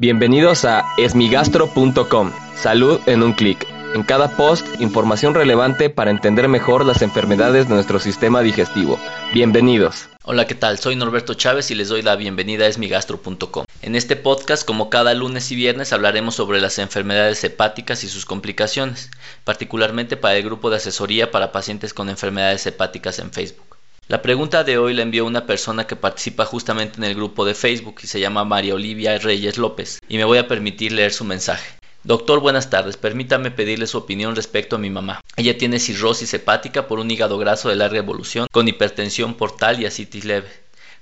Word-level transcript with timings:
Bienvenidos 0.00 0.64
a 0.64 0.86
esmigastro.com. 0.96 2.32
Salud 2.56 3.00
en 3.04 3.22
un 3.22 3.34
clic. 3.34 3.66
En 3.94 4.02
cada 4.02 4.34
post, 4.34 4.66
información 4.80 5.34
relevante 5.34 5.90
para 5.90 6.10
entender 6.10 6.48
mejor 6.48 6.86
las 6.86 7.02
enfermedades 7.02 7.68
de 7.68 7.74
nuestro 7.74 8.00
sistema 8.00 8.40
digestivo. 8.40 8.98
Bienvenidos. 9.34 10.08
Hola, 10.24 10.46
¿qué 10.46 10.54
tal? 10.54 10.78
Soy 10.78 10.96
Norberto 10.96 11.34
Chávez 11.34 11.70
y 11.70 11.74
les 11.74 11.90
doy 11.90 12.00
la 12.00 12.16
bienvenida 12.16 12.64
a 12.64 12.68
esmigastro.com. 12.68 13.66
En 13.82 13.94
este 13.94 14.16
podcast, 14.16 14.66
como 14.66 14.88
cada 14.88 15.12
lunes 15.12 15.52
y 15.52 15.54
viernes, 15.54 15.92
hablaremos 15.92 16.34
sobre 16.34 16.62
las 16.62 16.78
enfermedades 16.78 17.44
hepáticas 17.44 18.02
y 18.02 18.08
sus 18.08 18.24
complicaciones, 18.24 19.10
particularmente 19.44 20.16
para 20.16 20.36
el 20.36 20.44
grupo 20.44 20.70
de 20.70 20.76
asesoría 20.76 21.30
para 21.30 21.52
pacientes 21.52 21.92
con 21.92 22.08
enfermedades 22.08 22.64
hepáticas 22.66 23.18
en 23.18 23.32
Facebook. 23.32 23.69
La 24.10 24.22
pregunta 24.22 24.64
de 24.64 24.76
hoy 24.76 24.92
la 24.92 25.02
envió 25.02 25.24
una 25.24 25.46
persona 25.46 25.86
que 25.86 25.94
participa 25.94 26.44
justamente 26.44 26.96
en 26.96 27.04
el 27.04 27.14
grupo 27.14 27.44
de 27.44 27.54
Facebook 27.54 28.00
y 28.02 28.08
se 28.08 28.18
llama 28.18 28.44
María 28.44 28.74
Olivia 28.74 29.16
Reyes 29.18 29.56
López 29.56 30.00
y 30.08 30.16
me 30.16 30.24
voy 30.24 30.38
a 30.38 30.48
permitir 30.48 30.90
leer 30.90 31.12
su 31.12 31.24
mensaje. 31.24 31.76
Doctor, 32.02 32.40
buenas 32.40 32.70
tardes. 32.70 32.96
Permítame 32.96 33.52
pedirle 33.52 33.86
su 33.86 33.98
opinión 33.98 34.34
respecto 34.34 34.74
a 34.74 34.80
mi 34.80 34.90
mamá. 34.90 35.20
Ella 35.36 35.56
tiene 35.56 35.78
cirrosis 35.78 36.34
hepática 36.34 36.88
por 36.88 36.98
un 36.98 37.08
hígado 37.08 37.38
graso 37.38 37.68
de 37.68 37.76
larga 37.76 37.98
evolución 37.98 38.48
con 38.50 38.66
hipertensión 38.66 39.34
portal 39.34 39.80
y 39.80 39.86
asitis 39.86 40.24
leve. 40.24 40.48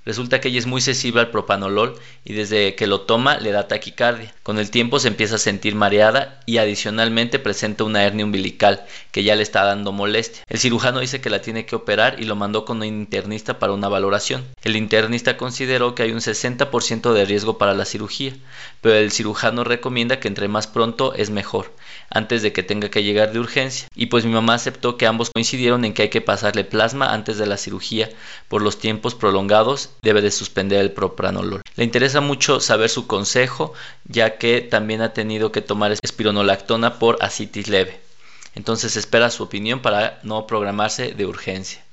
Resulta 0.09 0.41
que 0.41 0.47
ella 0.47 0.57
es 0.57 0.65
muy 0.65 0.81
sensible 0.81 1.21
al 1.21 1.29
propanolol 1.29 1.93
y 2.25 2.33
desde 2.33 2.73
que 2.73 2.87
lo 2.87 3.01
toma 3.01 3.37
le 3.37 3.51
da 3.51 3.67
taquicardia. 3.67 4.33
Con 4.41 4.57
el 4.57 4.71
tiempo 4.71 4.97
se 4.97 5.07
empieza 5.07 5.35
a 5.35 5.37
sentir 5.37 5.75
mareada 5.75 6.39
y 6.47 6.57
adicionalmente 6.57 7.37
presenta 7.37 7.83
una 7.83 8.03
hernia 8.03 8.25
umbilical 8.25 8.83
que 9.11 9.23
ya 9.23 9.35
le 9.35 9.43
está 9.43 9.65
dando 9.65 9.91
molestia. 9.91 10.41
El 10.47 10.57
cirujano 10.57 11.01
dice 11.01 11.21
que 11.21 11.29
la 11.29 11.43
tiene 11.43 11.67
que 11.67 11.75
operar 11.75 12.19
y 12.19 12.23
lo 12.23 12.35
mandó 12.35 12.65
con 12.65 12.77
un 12.77 12.85
internista 12.85 13.59
para 13.59 13.73
una 13.73 13.87
valoración. 13.87 14.47
El 14.63 14.77
internista 14.77 15.37
consideró 15.37 15.93
que 15.93 16.01
hay 16.01 16.11
un 16.11 16.21
60% 16.21 17.13
de 17.13 17.25
riesgo 17.25 17.59
para 17.59 17.75
la 17.75 17.85
cirugía, 17.85 18.33
pero 18.81 18.95
el 18.95 19.11
cirujano 19.11 19.63
recomienda 19.63 20.19
que 20.19 20.27
entre 20.27 20.47
más 20.47 20.65
pronto 20.65 21.13
es 21.13 21.29
mejor, 21.29 21.71
antes 22.09 22.41
de 22.41 22.51
que 22.51 22.63
tenga 22.63 22.89
que 22.89 23.03
llegar 23.03 23.31
de 23.31 23.41
urgencia. 23.41 23.87
Y 23.93 24.07
pues 24.07 24.25
mi 24.25 24.31
mamá 24.31 24.55
aceptó 24.55 24.97
que 24.97 25.05
ambos 25.05 25.29
coincidieron 25.29 25.85
en 25.85 25.93
que 25.93 26.01
hay 26.01 26.09
que 26.09 26.21
pasarle 26.21 26.63
plasma 26.63 27.13
antes 27.13 27.37
de 27.37 27.45
la 27.45 27.57
cirugía 27.57 28.09
por 28.47 28.63
los 28.63 28.79
tiempos 28.79 29.13
prolongados 29.13 29.91
debe 30.01 30.21
de 30.21 30.31
suspender 30.31 30.79
el 30.81 30.91
propranolol. 30.91 31.61
Le 31.75 31.83
interesa 31.83 32.21
mucho 32.21 32.59
saber 32.59 32.89
su 32.89 33.07
consejo, 33.07 33.73
ya 34.05 34.37
que 34.37 34.61
también 34.61 35.01
ha 35.01 35.13
tenido 35.13 35.51
que 35.51 35.61
tomar 35.61 35.91
espironolactona 35.91 36.99
por 36.99 37.17
asitis 37.21 37.67
leve. 37.67 37.99
Entonces 38.55 38.95
espera 38.95 39.29
su 39.29 39.43
opinión 39.43 39.81
para 39.81 40.19
no 40.23 40.47
programarse 40.47 41.13
de 41.13 41.25
urgencia. 41.25 41.83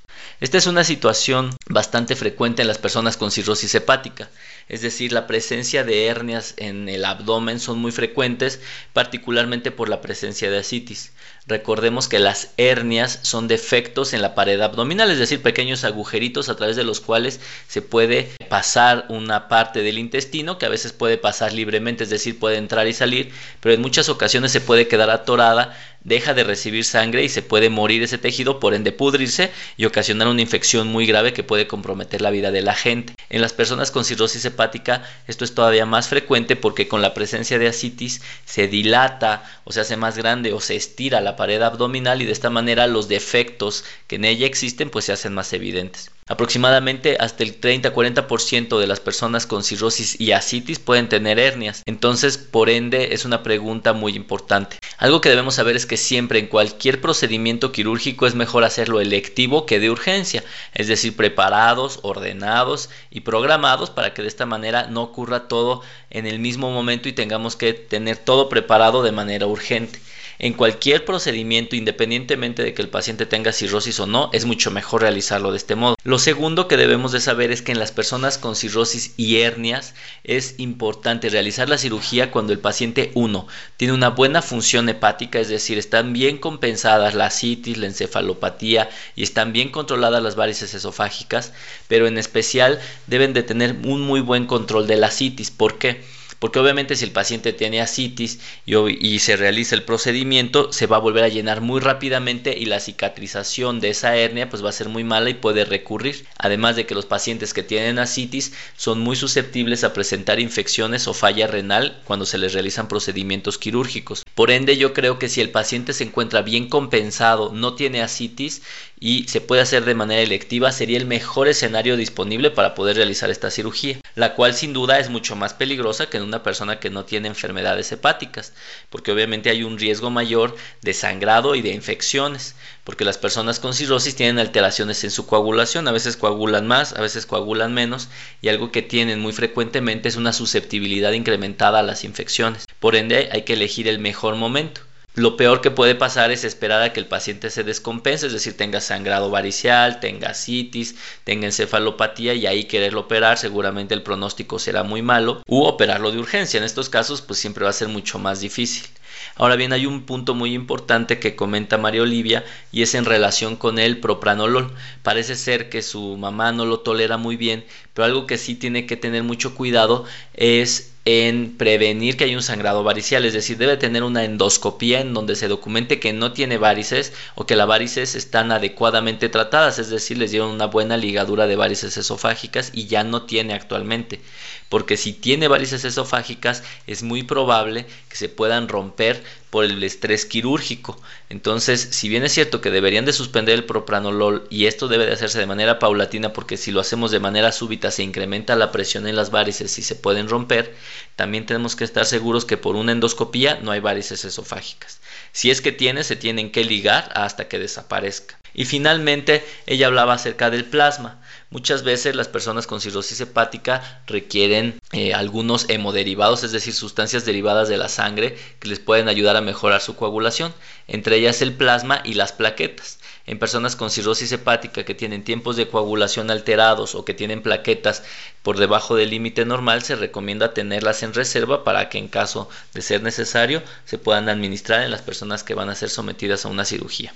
Esta 0.41 0.59
es 0.59 0.67
una 0.67 0.85
situación 0.85 1.57
bastante 1.69 2.17
frecuente 2.17 2.63
en 2.63 2.69
las 2.69 2.79
personas 2.79 3.17
con 3.17 3.31
cirrosis 3.31 3.75
hepática, 3.75 4.29
es 4.69 4.83
decir, 4.83 5.13
la 5.13 5.27
presencia 5.27 5.85
de 5.85 6.07
hernias 6.07 6.55
en 6.57 6.89
el 6.89 7.05
abdomen 7.05 7.61
son 7.61 7.79
muy 7.79 7.93
frecuentes, 7.93 8.61
particularmente 8.93 9.71
por 9.71 9.89
la 9.89 10.01
presencia 10.01 10.51
de 10.51 10.59
asitis. 10.59 11.13
Recordemos 11.49 12.09
que 12.09 12.19
las 12.19 12.51
hernias 12.57 13.21
son 13.23 13.47
defectos 13.47 14.13
en 14.13 14.23
la 14.23 14.35
pared 14.35 14.61
abdominal, 14.61 15.13
es 15.13 15.19
decir, 15.21 15.43
pequeños 15.43 15.85
agujeritos 15.85 16.49
a 16.49 16.57
través 16.57 16.75
de 16.75 16.83
los 16.83 17.01
cuales 17.01 17.39
se 17.69 17.83
puede 17.83 18.33
pasar 18.49 19.07
una 19.09 19.47
parte 19.47 19.83
del 19.83 19.99
intestino 19.99 20.59
que 20.59 20.67
a 20.67 20.71
veces 20.71 20.93
puede 20.93 21.19
pasar 21.19 21.53
libremente, 21.53 22.03
es 22.03 22.11
decir, 22.11 22.41
puede 22.41 22.57
entrar 22.57 22.89
y 22.89 22.93
salir, 22.93 23.31
pero 23.61 23.75
en 23.75 23.81
muchas 23.81 24.09
ocasiones 24.09 24.51
se 24.51 24.61
puede 24.61 24.89
quedar 24.89 25.11
atorada, 25.11 25.77
deja 26.03 26.35
de 26.35 26.45
recibir 26.45 26.85
sangre 26.85 27.25
y 27.25 27.29
se 27.29 27.43
puede 27.43 27.71
morir 27.71 28.03
ese 28.03 28.19
tejido, 28.19 28.59
por 28.59 28.75
ende 28.75 28.93
pudrirse 28.93 29.51
y 29.77 29.85
ocasionar 29.85 30.29
una 30.29 30.43
infección 30.43 30.89
muy 30.89 31.07
grave 31.07 31.33
que 31.33 31.45
puede 31.45 31.67
comprometer 31.67 32.23
la 32.23 32.31
vida 32.31 32.51
de 32.51 32.63
la 32.63 32.75
gente. 32.75 33.15
En 33.29 33.41
las 33.41 33.53
personas 33.53 33.91
con 33.91 34.05
cirrosis 34.05 34.45
hepática 34.57 35.05
esto 35.29 35.45
es 35.45 35.55
todavía 35.55 35.87
más 35.87 36.09
frecuente 36.09 36.57
porque 36.57 36.89
con 36.89 37.03
la 37.03 37.15
presencia 37.15 37.59
de 37.59 37.69
asitis 37.69 38.23
se 38.45 38.67
dilata 38.67 39.45
o 39.65 39.73
se 39.73 39.81
hace 39.81 39.97
más 39.97 40.17
grande 40.17 40.53
o 40.53 40.61
se 40.61 40.77
estira 40.77 41.21
la 41.21 41.37
pared 41.37 41.63
abdominal 41.63 42.23
y 42.23 42.25
de 42.25 42.33
esta 42.33 42.51
manera 42.51 42.87
los 42.87 43.09
defectos 43.09 43.85
que 44.07 44.17
en 44.17 44.25
ella 44.25 44.47
existen 44.47 44.91
pues 44.91 45.05
se 45.05 45.13
hacen 45.13 45.35
más 45.35 45.53
evidentes. 45.53 46.11
Aproximadamente 46.29 47.17
hasta 47.21 47.45
el 47.45 47.61
30-40% 47.61 48.81
de 48.81 48.89
las 48.89 48.99
personas 48.99 49.47
con 49.47 49.63
cirrosis 49.63 50.21
y 50.21 50.33
asitis 50.33 50.81
pueden 50.81 51.09
tener 51.09 51.39
hernias. 51.39 51.83
Entonces, 51.87 52.37
por 52.37 52.69
ende, 52.69 53.15
es 53.15 53.25
una 53.25 53.45
pregunta 53.45 53.93
muy 53.93 54.17
importante. 54.17 54.77
Algo 54.99 55.21
que 55.21 55.29
debemos 55.29 55.55
saber 55.55 55.77
es 55.77 55.87
que 55.87 55.97
siempre 55.97 56.41
en 56.41 56.49
cualquier 56.49 57.01
procedimiento 57.01 57.71
quirúrgico 57.71 58.27
es 58.27 58.35
mejor 58.35 58.65
hacerlo 58.65 59.01
electivo 59.01 59.67
que 59.67 59.79
de 59.79 59.89
urgencia, 59.89 60.43
es 60.75 60.89
decir, 60.89 61.15
preparados, 61.15 62.01
ordenados 62.03 62.91
y 63.09 63.21
programados 63.21 63.91
para 63.91 64.13
que 64.13 64.23
de 64.23 64.29
esta 64.29 64.47
manera 64.47 64.89
no 64.89 65.03
ocurra 65.03 65.47
todo 65.47 65.83
en 66.11 66.27
el 66.27 66.41
mismo 66.41 66.73
momento 66.73 67.09
y 67.09 67.13
tengamos 67.13 67.55
que 67.55 67.73
tener 67.73 68.17
todo 68.17 68.49
preparado 68.49 69.05
de 69.05 69.13
manera 69.13 69.47
urgente. 69.47 70.01
En 70.39 70.53
cualquier 70.53 71.05
procedimiento, 71.05 71.77
independientemente 71.77 72.63
de 72.63 72.75
que 72.75 72.83
el 72.83 72.91
paciente 72.91 73.25
tenga 73.25 73.53
cirrosis 73.53 73.99
o 74.01 74.07
no, 74.07 74.29
es 74.35 74.45
mucho 74.45 74.71
mejor 74.71 75.01
realizarlo 75.01 75.51
de 75.51 75.57
este 75.57 75.77
modo. 75.77 75.97
Lo 76.05 76.19
segundo 76.19 76.69
que 76.69 76.77
debemos 76.77 77.13
de 77.13 77.21
saber 77.21 77.51
es 77.51 77.63
que 77.63 77.73
en 77.73 77.79
las 77.79 77.91
personas 77.91 78.37
con 78.37 78.55
cirrosis 78.55 79.15
y 79.17 79.39
hernias 79.39 79.95
es 80.25 80.55
importante 80.59 81.31
realizar 81.31 81.69
la 81.69 81.79
cirugía 81.79 82.31
cuando 82.31 82.53
el 82.53 82.59
paciente 82.59 83.13
1 83.15 83.47
tiene 83.79 83.95
una 83.95 84.11
buena 84.11 84.43
función 84.43 84.89
hepática, 84.89 85.41
es 85.41 85.49
decir, 85.49 85.79
están 85.79 86.13
bien 86.13 86.39
compensadas 86.39 87.15
la 87.15 87.31
citis, 87.31 87.79
la 87.79 87.87
encefalopatía 87.87 88.91
y 89.15 89.23
están 89.23 89.53
bien 89.53 89.71
controladas 89.71 90.23
las 90.23 90.37
varices 90.37 90.75
esofágicas, 90.75 91.53
pero 91.89 92.07
en 92.07 92.19
especial 92.19 92.79
deben 93.07 93.33
de 93.33 93.43
tener 93.43 93.77
un 93.85 94.03
muy 94.03 94.21
buen 94.21 94.47
control 94.47 94.87
de 94.87 94.97
la 94.97 95.11
citis. 95.11 95.51
¿Por 95.51 95.79
qué? 95.79 96.05
Porque 96.39 96.59
obviamente 96.59 96.97
si 96.97 97.05
el 97.05 97.13
paciente 97.13 97.53
tiene 97.53 97.81
asitis 97.81 98.41
y, 98.67 99.19
se 99.19 99.37
realiza 99.37 99.75
el 99.75 99.83
procedimiento, 99.83 100.73
se 100.73 100.87
va 100.87 100.97
a 100.97 101.01
volver 101.01 101.25
a 101.25 101.29
llenar 101.29 101.61
muy 101.61 101.81
rápidamente 101.81 102.57
y 102.59 102.67
la 102.67 102.81
cicatrización 102.81 103.81
de 103.81 103.91
esa 103.91 104.17
hernia 104.17 104.49
pues 104.51 104.65
va 104.65 104.69
a 104.69 104.73
ser 104.73 104.89
muy 104.89 105.05
mala 105.05 105.31
y 105.31 105.35
puede 105.35 105.65
recurrir. 105.65 106.27
Además 106.39 106.77
de 106.77 106.87
que 106.87 106.95
los 106.95 107.07
pacientes 107.07 107.55
que 107.55 107.63
tienen 107.63 107.99
asitis 107.99 108.53
son 108.77 109.01
muy 109.01 109.17
susceptibles 109.17 109.85
a 109.85 109.93
presentar 109.93 110.41
infecciones 110.41 111.09
o 111.09 111.15
falla 111.15 111.47
renal 111.47 112.01
cuando 112.05 112.27
se 112.27 112.39
les 112.39 112.53
realizan 112.53 112.89
procedimientos 112.89 113.59
quirúrgicos. 113.59 114.26
Por 114.37 114.51
ende, 114.51 114.77
yo 114.77 114.93
creo 114.93 115.19
que 115.19 115.31
si 115.31 115.41
el 115.41 115.49
paciente 115.49 115.95
se 115.95 116.05
encuentra 116.05 116.43
bien 116.43 116.69
compensado, 116.69 117.53
no 117.55 117.75
tiene 117.75 118.03
asitis 118.03 118.61
y 119.01 119.27
se 119.29 119.41
puede 119.41 119.63
hacer 119.63 119.87
de 119.87 119.95
manera 119.95 120.21
electiva, 120.21 120.73
sería 120.73 120.99
el 120.99 121.07
mejor 121.07 121.49
escenario 121.49 121.97
disponible 121.97 122.51
para 122.51 122.75
poder 122.75 122.97
realizar 122.97 123.31
esta 123.31 123.51
cirugía, 123.51 123.99
la 124.15 124.35
cual 124.35 124.53
sin 124.53 124.75
duda 124.75 124.99
es 124.99 125.09
mucho 125.09 125.37
más 125.37 125.55
peligrosa 125.55 126.11
que 126.11 126.19
en 126.19 126.23
una 126.23 126.43
persona 126.43 126.81
que 126.81 126.91
no 126.91 127.07
tiene 127.07 127.29
enfermedades 127.29 127.91
hepáticas, 127.93 128.53
porque 128.91 129.11
obviamente 129.11 129.49
hay 129.49 129.63
un 129.63 129.79
riesgo 129.79 130.11
mayor 130.11 130.55
de 130.83 130.93
sangrado 130.93 131.55
y 131.55 131.63
de 131.63 131.71
infecciones, 131.71 132.57
porque 132.85 133.07
las 133.07 133.17
personas 133.17 133.59
con 133.59 133.73
cirrosis 133.73 134.17
tienen 134.17 134.39
alteraciones 134.39 135.03
en 135.03 135.13
su 135.13 135.27
coagulación, 135.27 135.89
a 135.89 135.93
veces 135.93 136.19
coagulan 136.19 136.67
más, 136.67 136.93
a 136.93 137.01
veces 137.01 137.25
coagulan 137.25 137.73
menos, 137.73 138.09
y 138.43 138.49
algo 138.49 138.71
que 138.71 138.83
tienen 138.83 139.19
muy 139.19 139.33
frecuentemente 139.33 140.11
es 140.11 140.17
una 140.17 140.35
susceptibilidad 140.35 141.13
incrementada 141.13 141.79
a 141.79 141.83
las 141.83 142.05
infecciones. 142.05 142.67
Por 142.87 142.95
ende, 142.95 143.31
hay 143.33 143.43
que 143.43 143.55
elegir 143.55 143.89
el 143.89 143.99
mejor 143.99 144.37
momento. 144.37 144.81
Lo 145.17 145.37
peor 145.37 145.61
que 145.61 145.73
puede 145.73 145.97
pasar 145.97 146.31
es 146.31 146.45
esperar 146.45 146.83
a 146.83 146.93
que 146.93 147.01
el 147.01 147.07
paciente 147.07 147.51
se 147.51 147.65
descompense, 147.65 148.29
es 148.29 148.33
decir, 148.33 148.57
tenga 148.57 148.81
sangrado 148.81 149.29
varicial, 149.29 149.99
tenga 149.99 150.35
citis, 150.35 150.95
tenga 151.25 151.47
encefalopatía 151.47 152.35
y 152.35 152.47
ahí 152.47 152.67
quererlo 152.67 153.01
operar, 153.01 153.39
seguramente 153.39 153.93
el 153.93 154.05
pronóstico 154.05 154.61
será 154.61 154.85
muy 154.85 155.03
malo, 155.03 155.43
u 155.49 155.65
operarlo 155.65 156.13
de 156.13 156.19
urgencia. 156.19 156.59
En 156.59 156.63
estos 156.63 156.89
casos, 156.89 157.23
pues 157.23 157.41
siempre 157.41 157.65
va 157.65 157.71
a 157.71 157.73
ser 157.73 157.89
mucho 157.89 158.21
más 158.21 158.39
difícil. 158.41 158.87
Ahora 159.35 159.57
bien, 159.57 159.73
hay 159.73 159.85
un 159.85 160.03
punto 160.03 160.37
muy 160.37 160.55
importante 160.55 161.19
que 161.19 161.35
comenta 161.35 161.79
María 161.79 162.03
Olivia 162.03 162.45
y 162.71 162.83
es 162.83 162.95
en 162.95 163.05
relación 163.05 163.57
con 163.57 163.81
el 163.81 163.99
propranolol. 163.99 164.73
Parece 165.03 165.35
ser 165.35 165.71
que 165.71 165.83
su 165.83 166.17
mamá 166.19 166.53
no 166.53 166.65
lo 166.65 166.79
tolera 166.79 167.17
muy 167.17 167.35
bien, 167.35 167.65
pero 167.95 168.05
algo 168.05 168.29
que 168.29 168.39
sí 168.39 168.55
tiene 168.55 168.87
que 168.87 168.97
tener 168.97 169.25
mucho 169.25 169.57
cuidado 169.57 170.05
es 170.35 170.93
en 171.09 171.57
prevenir 171.57 172.17
que 172.17 172.25
haya 172.25 172.37
un 172.37 172.43
sangrado 172.43 172.83
varicial, 172.83 173.25
es 173.25 173.33
decir, 173.33 173.57
debe 173.59 173.77
tener 173.77 174.03
una 174.03 174.25
endoscopía 174.25 175.01
en 175.01 175.15
donde 175.15 175.37
se 175.37 175.47
documente 175.47 176.01
que 176.01 176.13
no 176.13 176.33
tiene 176.33 176.59
varices 176.59 177.13
o 177.37 177.47
que 177.47 177.55
las 177.55 177.69
varices 177.69 178.17
están 178.17 178.51
adecuadamente 178.51 179.29
tratadas, 179.29 179.79
es 179.79 179.89
decir, 179.89 180.19
les 180.19 180.33
dieron 180.33 180.51
una 180.51 180.67
buena 180.67 180.97
ligadura 180.97 181.47
de 181.47 181.55
varices 181.55 181.97
esofágicas 181.97 182.73
y 182.75 182.89
ya 182.89 183.05
no 183.05 183.23
tiene 183.23 183.55
actualmente, 183.55 184.21
porque 184.69 184.97
si 184.97 185.13
tiene 185.13 185.47
varices 185.47 185.85
esofágicas 185.85 186.65
es 186.89 187.05
muy 187.05 187.23
probable 187.23 187.87
que 188.09 188.17
se 188.17 188.29
puedan 188.29 188.67
romper 188.67 189.23
por 189.51 189.65
el 189.65 189.83
estrés 189.83 190.27
quirúrgico. 190.27 191.01
Entonces, 191.29 191.89
si 191.93 192.09
bien 192.09 192.25
es 192.25 192.33
cierto 192.33 192.61
que 192.61 192.71
deberían 192.71 193.05
de 193.05 193.13
suspender 193.13 193.55
el 193.55 193.65
propranolol 193.65 194.47
y 194.51 194.67
esto 194.67 194.89
debe 194.89 195.07
de 195.07 195.13
hacerse 195.13 195.39
de 195.39 195.47
manera 195.47 195.79
paulatina 195.79 196.33
porque 196.33 196.57
si 196.57 196.73
lo 196.73 196.81
hacemos 196.81 197.11
de 197.11 197.21
manera 197.21 197.53
súbita 197.53 197.91
se 197.91 198.03
incrementa 198.03 198.57
la 198.57 198.73
presión 198.73 199.07
en 199.07 199.17
las 199.17 199.31
varices 199.31 199.79
y 199.79 199.83
se 199.83 199.95
pueden 199.95 200.29
romper, 200.29 200.75
también 201.15 201.47
tenemos 201.47 201.77
que 201.77 201.85
estar 201.85 202.07
seguros 202.07 202.45
que 202.45 202.57
por 202.57 202.77
una 202.77 202.93
endoscopía 202.93 203.61
no 203.63 203.71
hay 203.71 203.81
varices 203.81 204.25
esofágicas. 204.25 205.01
Si 205.33 205.51
es 205.51 205.61
que 205.61 205.73
tiene, 205.73 206.05
se 206.05 206.17
tienen 206.17 206.51
que 206.51 206.65
ligar 206.65 207.11
hasta 207.15 207.49
que 207.49 207.59
desaparezca. 207.59 208.39
Y 208.55 208.65
finalmente, 208.65 209.45
ella 209.67 209.87
hablaba 209.87 210.15
acerca 210.15 210.49
del 210.49 210.65
plasma. 210.65 211.21
Muchas 211.51 211.85
veces 211.85 212.17
las 212.17 212.27
personas 212.27 212.67
con 212.67 212.81
cirrosis 212.81 213.21
hepática 213.21 214.03
requieren 214.09 214.81
eh, 214.91 215.15
algunos 215.15 215.71
hemoderivados, 215.71 216.43
es 216.43 216.51
decir, 216.51 216.75
sustancias 216.75 217.25
derivadas 217.25 217.69
de 217.69 217.77
la 217.77 217.89
sangre 217.89 218.37
que 218.59 218.69
les 218.69 218.81
pueden 218.81 219.09
ayudar 219.09 219.37
a 219.37 219.41
mejorar 219.41 219.81
su 219.81 219.95
coagulación, 219.95 220.53
entre 220.89 221.17
ellas 221.17 221.43
el 221.43 221.55
plasma 221.55 222.01
y 222.05 222.15
las 222.15 222.33
plaquetas. 222.33 222.99
En 223.27 223.39
personas 223.39 223.77
con 223.77 223.91
cirrosis 223.91 224.33
hepática 224.33 224.85
que 224.85 224.95
tienen 224.95 225.23
tiempos 225.23 225.57
de 225.57 225.69
coagulación 225.69 226.33
alterados 226.33 226.97
o 226.97 227.05
que 227.05 227.15
tienen 227.15 227.43
plaquetas 227.43 228.03
por 228.43 228.59
debajo 228.59 228.97
del 228.97 229.11
límite 229.11 229.45
normal, 229.45 229.85
se 229.85 229.95
recomienda 229.95 230.53
tenerlas 230.53 231.05
en 231.05 231.15
reserva 231.15 231.63
para 231.63 231.89
que 231.89 231.99
en 231.99 232.09
caso 232.09 232.49
de 232.75 232.83
ser 232.83 233.05
necesario 233.05 233.63
se 233.85 233.99
puedan 233.99 234.29
administrar 234.29 234.83
en 234.83 234.91
las 234.91 235.03
personas 235.03 235.45
que 235.45 235.55
van 235.55 235.69
a 235.69 235.77
ser 235.77 235.91
sometidas 235.91 236.45
a 236.45 236.49
una 236.49 236.65
cirugía. 236.65 237.15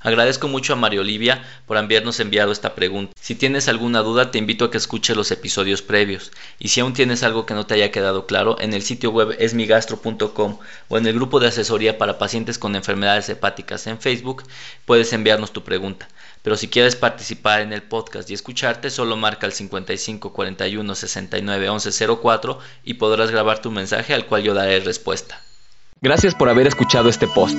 Agradezco 0.00 0.46
mucho 0.46 0.72
a 0.72 0.76
María 0.76 1.00
Olivia 1.00 1.44
por 1.66 1.76
habernos 1.76 2.20
enviado 2.20 2.52
esta 2.52 2.74
pregunta. 2.74 3.12
Si 3.20 3.34
tienes 3.34 3.68
alguna 3.68 4.00
duda, 4.00 4.30
te 4.30 4.38
invito 4.38 4.64
a 4.64 4.70
que 4.70 4.78
escuches 4.78 5.16
los 5.16 5.30
episodios 5.30 5.82
previos. 5.82 6.30
Y 6.58 6.68
si 6.68 6.80
aún 6.80 6.92
tienes 6.92 7.22
algo 7.22 7.46
que 7.46 7.54
no 7.54 7.66
te 7.66 7.74
haya 7.74 7.90
quedado 7.90 8.26
claro, 8.26 8.60
en 8.60 8.74
el 8.74 8.82
sitio 8.82 9.10
web 9.10 9.36
esmigastro.com 9.38 10.58
o 10.88 10.98
en 10.98 11.06
el 11.06 11.14
grupo 11.14 11.40
de 11.40 11.48
asesoría 11.48 11.98
para 11.98 12.18
pacientes 12.18 12.58
con 12.58 12.76
enfermedades 12.76 13.28
hepáticas 13.28 13.86
en 13.86 14.00
Facebook, 14.00 14.44
puedes 14.84 15.12
enviarnos 15.12 15.52
tu 15.52 15.64
pregunta. 15.64 16.08
Pero 16.42 16.56
si 16.56 16.68
quieres 16.68 16.96
participar 16.96 17.60
en 17.60 17.72
el 17.72 17.82
podcast 17.82 18.30
y 18.30 18.34
escucharte, 18.34 18.90
solo 18.90 19.16
marca 19.16 19.46
el 19.46 19.52
55 19.52 20.32
41 20.32 20.94
69 20.94 21.68
11 21.68 22.06
04 22.22 22.58
y 22.84 22.94
podrás 22.94 23.30
grabar 23.30 23.60
tu 23.60 23.70
mensaje 23.70 24.14
al 24.14 24.26
cual 24.26 24.42
yo 24.42 24.54
daré 24.54 24.80
respuesta. 24.80 25.40
Gracias 26.00 26.34
por 26.34 26.48
haber 26.48 26.68
escuchado 26.68 27.08
este 27.08 27.26
post. 27.26 27.58